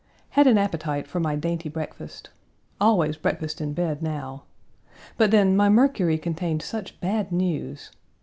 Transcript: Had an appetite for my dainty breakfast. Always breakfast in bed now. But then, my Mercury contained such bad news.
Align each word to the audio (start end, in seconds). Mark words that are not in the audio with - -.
Had 0.29 0.47
an 0.47 0.57
appetite 0.57 1.05
for 1.07 1.19
my 1.19 1.35
dainty 1.35 1.69
breakfast. 1.69 2.31
Always 2.79 3.17
breakfast 3.17 3.61
in 3.61 3.73
bed 3.73 4.01
now. 4.01 4.45
But 5.15 5.29
then, 5.29 5.55
my 5.55 5.69
Mercury 5.69 6.17
contained 6.17 6.63
such 6.63 6.99
bad 6.99 7.31
news. 7.31 7.91